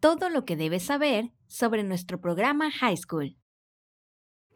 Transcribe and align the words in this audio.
todo 0.00 0.30
lo 0.30 0.44
que 0.44 0.56
debes 0.56 0.84
saber 0.84 1.30
sobre 1.46 1.84
nuestro 1.84 2.20
programa 2.20 2.70
High 2.70 2.96
School. 2.96 3.36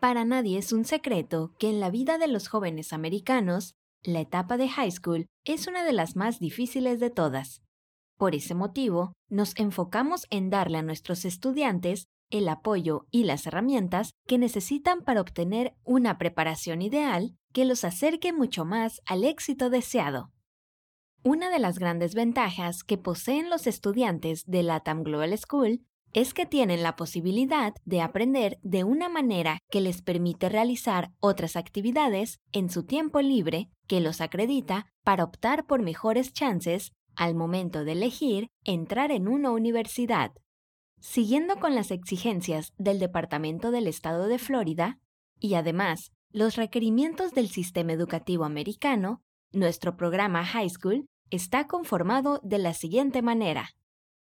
Para 0.00 0.24
nadie 0.24 0.58
es 0.58 0.72
un 0.72 0.84
secreto 0.84 1.54
que 1.58 1.68
en 1.68 1.80
la 1.80 1.90
vida 1.90 2.18
de 2.18 2.28
los 2.28 2.48
jóvenes 2.48 2.92
americanos, 2.92 3.74
la 4.02 4.20
etapa 4.20 4.56
de 4.56 4.68
high 4.68 4.90
school 4.90 5.26
es 5.44 5.66
una 5.66 5.84
de 5.84 5.92
las 5.92 6.14
más 6.14 6.38
difíciles 6.38 7.00
de 7.00 7.10
todas. 7.10 7.62
Por 8.18 8.34
ese 8.34 8.54
motivo, 8.54 9.12
nos 9.28 9.56
enfocamos 9.56 10.26
en 10.30 10.50
darle 10.50 10.78
a 10.78 10.82
nuestros 10.82 11.24
estudiantes 11.24 12.06
el 12.30 12.48
apoyo 12.48 13.06
y 13.10 13.24
las 13.24 13.46
herramientas 13.46 14.10
que 14.26 14.38
necesitan 14.38 15.02
para 15.04 15.20
obtener 15.20 15.74
una 15.84 16.18
preparación 16.18 16.82
ideal 16.82 17.34
que 17.52 17.64
los 17.64 17.84
acerque 17.84 18.32
mucho 18.32 18.64
más 18.64 19.00
al 19.06 19.24
éxito 19.24 19.70
deseado. 19.70 20.32
Una 21.26 21.48
de 21.48 21.58
las 21.58 21.78
grandes 21.78 22.14
ventajas 22.14 22.84
que 22.84 22.98
poseen 22.98 23.48
los 23.48 23.66
estudiantes 23.66 24.44
de 24.44 24.62
LATAM 24.62 25.04
Global 25.04 25.34
School 25.38 25.80
es 26.12 26.34
que 26.34 26.44
tienen 26.44 26.82
la 26.82 26.96
posibilidad 26.96 27.72
de 27.86 28.02
aprender 28.02 28.58
de 28.62 28.84
una 28.84 29.08
manera 29.08 29.58
que 29.70 29.80
les 29.80 30.02
permite 30.02 30.50
realizar 30.50 31.12
otras 31.20 31.56
actividades 31.56 32.40
en 32.52 32.68
su 32.68 32.84
tiempo 32.84 33.22
libre 33.22 33.70
que 33.86 34.02
los 34.02 34.20
acredita 34.20 34.92
para 35.02 35.24
optar 35.24 35.64
por 35.64 35.80
mejores 35.80 36.34
chances 36.34 36.92
al 37.16 37.34
momento 37.34 37.84
de 37.84 37.92
elegir 37.92 38.48
entrar 38.62 39.10
en 39.10 39.26
una 39.26 39.50
universidad. 39.50 40.32
Siguiendo 41.00 41.56
con 41.56 41.74
las 41.74 41.90
exigencias 41.90 42.74
del 42.76 42.98
Departamento 42.98 43.70
del 43.70 43.86
Estado 43.86 44.26
de 44.26 44.38
Florida 44.38 44.98
y 45.40 45.54
además 45.54 46.12
los 46.32 46.56
requerimientos 46.56 47.32
del 47.32 47.48
sistema 47.48 47.94
educativo 47.94 48.44
americano, 48.44 49.22
nuestro 49.52 49.96
programa 49.96 50.44
High 50.44 50.68
School 50.68 51.08
está 51.30 51.66
conformado 51.66 52.40
de 52.42 52.58
la 52.58 52.74
siguiente 52.74 53.22
manera. 53.22 53.70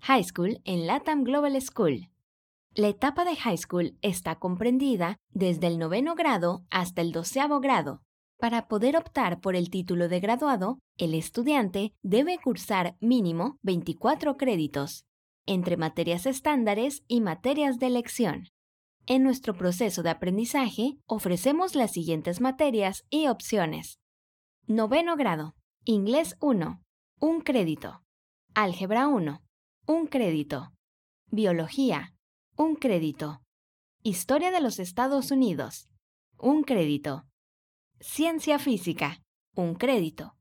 High 0.00 0.24
School 0.24 0.60
en 0.64 0.86
Latam 0.86 1.24
Global 1.24 1.60
School. 1.60 2.10
La 2.74 2.88
etapa 2.88 3.24
de 3.24 3.36
High 3.36 3.58
School 3.58 3.98
está 4.02 4.36
comprendida 4.38 5.18
desde 5.30 5.68
el 5.68 5.78
noveno 5.78 6.14
grado 6.14 6.64
hasta 6.70 7.02
el 7.02 7.12
doceavo 7.12 7.60
grado. 7.60 8.02
Para 8.38 8.66
poder 8.68 8.96
optar 8.96 9.40
por 9.40 9.56
el 9.56 9.70
título 9.70 10.08
de 10.08 10.20
graduado, 10.20 10.78
el 10.98 11.14
estudiante 11.14 11.94
debe 12.02 12.38
cursar 12.38 12.96
mínimo 13.00 13.58
24 13.62 14.36
créditos, 14.36 15.06
entre 15.46 15.76
materias 15.76 16.26
estándares 16.26 17.04
y 17.06 17.20
materias 17.20 17.78
de 17.78 17.86
elección. 17.86 18.48
En 19.06 19.22
nuestro 19.22 19.54
proceso 19.54 20.02
de 20.02 20.10
aprendizaje 20.10 20.98
ofrecemos 21.06 21.74
las 21.74 21.92
siguientes 21.92 22.40
materias 22.40 23.04
y 23.10 23.28
opciones. 23.28 24.00
Noveno 24.66 25.16
grado. 25.16 25.54
Inglés 25.86 26.34
1. 26.40 26.80
Un 27.20 27.40
crédito. 27.42 28.00
Álgebra 28.54 29.06
1. 29.06 29.42
Un 29.86 30.06
crédito. 30.06 30.72
Biología. 31.26 32.14
Un 32.56 32.76
crédito. 32.76 33.42
Historia 34.02 34.50
de 34.50 34.62
los 34.62 34.78
Estados 34.78 35.30
Unidos. 35.30 35.90
Un 36.38 36.62
crédito. 36.62 37.26
Ciencia 38.00 38.58
física. 38.58 39.20
Un 39.54 39.74
crédito. 39.74 40.38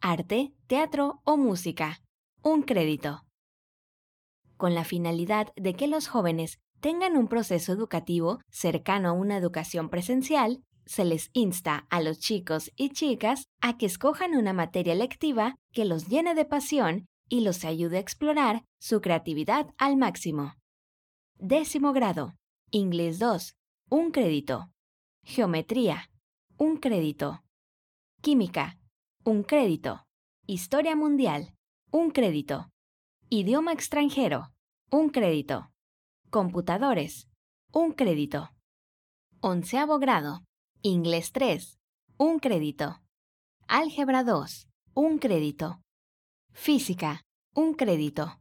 Arte, 0.00 0.52
teatro 0.66 1.20
o 1.22 1.36
música. 1.36 2.02
Un 2.42 2.62
crédito. 2.62 3.24
Con 4.56 4.74
la 4.74 4.82
finalidad 4.82 5.52
de 5.54 5.74
que 5.74 5.86
los 5.86 6.08
jóvenes 6.08 6.58
tengan 6.80 7.16
un 7.16 7.28
proceso 7.28 7.72
educativo 7.72 8.40
cercano 8.50 9.10
a 9.10 9.12
una 9.12 9.36
educación 9.36 9.90
presencial, 9.90 10.64
se 10.86 11.04
les 11.04 11.30
insta 11.32 11.86
a 11.90 12.00
los 12.00 12.18
chicos 12.20 12.72
y 12.76 12.90
chicas 12.90 13.48
a 13.60 13.76
que 13.76 13.86
escojan 13.86 14.34
una 14.34 14.52
materia 14.52 14.94
lectiva 14.94 15.56
que 15.72 15.84
los 15.84 16.08
llene 16.08 16.34
de 16.34 16.44
pasión 16.44 17.06
y 17.28 17.40
los 17.40 17.64
ayude 17.64 17.96
a 17.96 18.00
explorar 18.00 18.64
su 18.80 19.00
creatividad 19.00 19.66
al 19.78 19.96
máximo. 19.96 20.54
Décimo 21.38 21.92
grado. 21.92 22.34
Inglés 22.70 23.18
2. 23.18 23.54
Un 23.90 24.10
crédito. 24.10 24.70
Geometría. 25.24 26.08
Un 26.56 26.76
crédito. 26.78 27.42
Química. 28.22 28.78
Un 29.24 29.42
crédito. 29.42 30.06
Historia 30.46 30.94
mundial. 30.94 31.52
Un 31.90 32.10
crédito. 32.10 32.70
Idioma 33.28 33.72
extranjero. 33.72 34.52
Un 34.90 35.10
crédito. 35.10 35.70
Computadores. 36.30 37.28
Un 37.72 37.92
crédito. 37.92 38.50
Onceavo 39.40 39.98
grado. 39.98 40.42
Inglés 40.88 41.32
3. 41.32 41.80
Un 42.16 42.38
crédito. 42.38 43.02
Álgebra 43.66 44.22
2. 44.22 44.68
Un 44.94 45.18
crédito. 45.18 45.82
Física. 46.52 47.26
Un 47.56 47.74
crédito. 47.74 48.38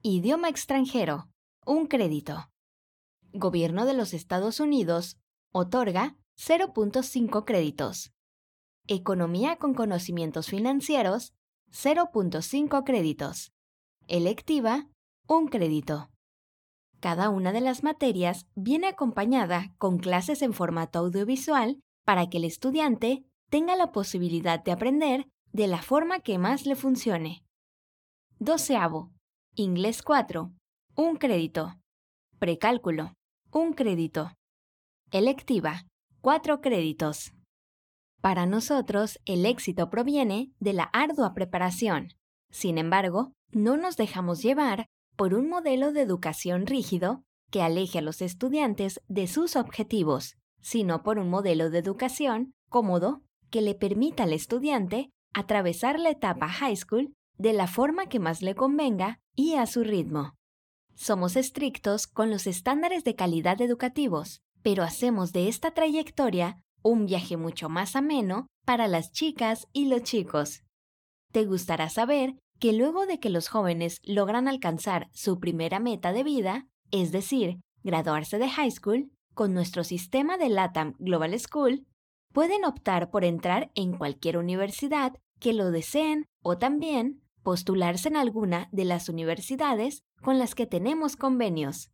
Idioma 0.00 0.50
extranjero. 0.50 1.28
Un 1.66 1.88
crédito. 1.88 2.48
Gobierno 3.32 3.86
de 3.86 3.94
los 3.94 4.14
Estados 4.14 4.60
Unidos 4.60 5.18
otorga 5.50 6.14
0.5 6.38 7.44
créditos. 7.44 8.12
Economía 8.86 9.56
con 9.56 9.74
conocimientos 9.74 10.46
financieros 10.46 11.34
0.5 11.72 12.84
créditos. 12.84 13.52
Electiva, 14.06 14.86
un 15.26 15.48
crédito. 15.48 16.08
Cada 17.04 17.28
una 17.28 17.52
de 17.52 17.60
las 17.60 17.82
materias 17.82 18.46
viene 18.54 18.86
acompañada 18.86 19.74
con 19.76 19.98
clases 19.98 20.40
en 20.40 20.54
formato 20.54 21.00
audiovisual 21.00 21.78
para 22.06 22.30
que 22.30 22.38
el 22.38 22.44
estudiante 22.44 23.26
tenga 23.50 23.76
la 23.76 23.92
posibilidad 23.92 24.64
de 24.64 24.72
aprender 24.72 25.26
de 25.52 25.66
la 25.66 25.82
forma 25.82 26.20
que 26.20 26.38
más 26.38 26.64
le 26.64 26.76
funcione. 26.76 27.44
Doceavo. 28.38 29.12
Inglés 29.54 30.00
4. 30.00 30.54
Un 30.96 31.16
crédito. 31.16 31.74
Precálculo. 32.38 33.12
Un 33.50 33.74
crédito. 33.74 34.32
Electiva. 35.10 35.82
Cuatro 36.22 36.62
créditos. 36.62 37.34
Para 38.22 38.46
nosotros, 38.46 39.20
el 39.26 39.44
éxito 39.44 39.90
proviene 39.90 40.54
de 40.58 40.72
la 40.72 40.84
ardua 40.84 41.34
preparación. 41.34 42.08
Sin 42.50 42.78
embargo, 42.78 43.34
no 43.52 43.76
nos 43.76 43.98
dejamos 43.98 44.42
llevar 44.42 44.86
por 45.16 45.34
un 45.34 45.48
modelo 45.48 45.92
de 45.92 46.02
educación 46.02 46.66
rígido 46.66 47.24
que 47.50 47.62
aleje 47.62 47.98
a 47.98 48.02
los 48.02 48.20
estudiantes 48.20 49.00
de 49.08 49.26
sus 49.26 49.56
objetivos, 49.56 50.36
sino 50.60 51.02
por 51.02 51.18
un 51.18 51.30
modelo 51.30 51.70
de 51.70 51.78
educación 51.78 52.54
cómodo 52.68 53.22
que 53.50 53.60
le 53.60 53.74
permita 53.74 54.24
al 54.24 54.32
estudiante 54.32 55.10
atravesar 55.32 56.00
la 56.00 56.10
etapa 56.10 56.48
high 56.48 56.76
school 56.76 57.14
de 57.36 57.52
la 57.52 57.66
forma 57.66 58.06
que 58.06 58.18
más 58.18 58.42
le 58.42 58.54
convenga 58.54 59.20
y 59.34 59.54
a 59.54 59.66
su 59.66 59.84
ritmo. 59.84 60.34
Somos 60.94 61.36
estrictos 61.36 62.06
con 62.06 62.30
los 62.30 62.46
estándares 62.46 63.04
de 63.04 63.14
calidad 63.14 63.60
educativos, 63.60 64.40
pero 64.62 64.82
hacemos 64.82 65.32
de 65.32 65.48
esta 65.48 65.72
trayectoria 65.72 66.60
un 66.82 67.06
viaje 67.06 67.36
mucho 67.36 67.68
más 67.68 67.96
ameno 67.96 68.46
para 68.64 68.88
las 68.88 69.10
chicas 69.10 69.66
y 69.72 69.86
los 69.86 70.02
chicos. 70.02 70.62
Te 71.32 71.44
gustará 71.44 71.88
saber 71.88 72.36
que 72.64 72.72
luego 72.72 73.04
de 73.04 73.20
que 73.20 73.28
los 73.28 73.48
jóvenes 73.48 74.00
logran 74.04 74.48
alcanzar 74.48 75.10
su 75.12 75.38
primera 75.38 75.80
meta 75.80 76.14
de 76.14 76.24
vida, 76.24 76.66
es 76.92 77.12
decir, 77.12 77.60
graduarse 77.82 78.38
de 78.38 78.48
high 78.48 78.70
school, 78.70 79.12
con 79.34 79.52
nuestro 79.52 79.84
sistema 79.84 80.38
de 80.38 80.48
LATAM 80.48 80.94
Global 80.98 81.38
School, 81.38 81.86
pueden 82.32 82.64
optar 82.64 83.10
por 83.10 83.22
entrar 83.22 83.70
en 83.74 83.98
cualquier 83.98 84.38
universidad 84.38 85.12
que 85.40 85.52
lo 85.52 85.72
deseen 85.72 86.24
o 86.42 86.56
también 86.56 87.20
postularse 87.42 88.08
en 88.08 88.16
alguna 88.16 88.70
de 88.72 88.86
las 88.86 89.10
universidades 89.10 90.02
con 90.22 90.38
las 90.38 90.54
que 90.54 90.66
tenemos 90.66 91.16
convenios. 91.16 91.90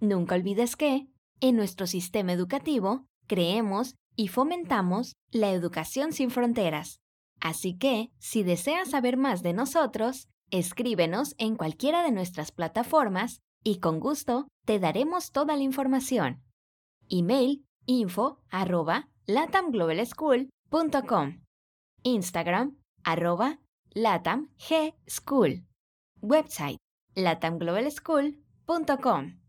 Nunca 0.00 0.34
olvides 0.34 0.74
que, 0.74 1.06
en 1.40 1.54
nuestro 1.54 1.86
sistema 1.86 2.32
educativo, 2.32 3.06
creemos 3.28 3.94
y 4.16 4.26
fomentamos 4.26 5.14
la 5.30 5.52
educación 5.52 6.12
sin 6.12 6.32
fronteras. 6.32 6.98
Así 7.40 7.74
que, 7.74 8.10
si 8.18 8.42
deseas 8.42 8.90
saber 8.90 9.16
más 9.16 9.42
de 9.42 9.52
nosotros, 9.52 10.28
escríbenos 10.50 11.36
en 11.38 11.54
cualquiera 11.56 12.02
de 12.02 12.10
nuestras 12.12 12.52
plataformas 12.52 13.40
y 13.62 13.80
con 13.80 14.00
gusto 14.00 14.48
te 14.64 14.78
daremos 14.78 15.32
toda 15.32 15.54
la 15.56 15.62
información. 15.62 16.42
Email 17.08 17.64
info 17.86 18.40
arroba 18.50 19.08
latamglobalschool.com 19.26 21.40
Instagram 22.02 22.76
arroba 23.04 23.60
latamgschool. 23.94 25.64
Website 26.20 26.78
latamglobalschool.com 27.14 29.47